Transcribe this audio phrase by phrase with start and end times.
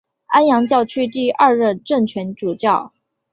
[0.25, 2.91] 安阳教区第二任正权主教。